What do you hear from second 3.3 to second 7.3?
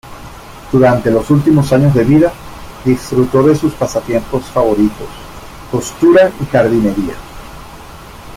de sus pasatiempos favoritos: costura y jardinería.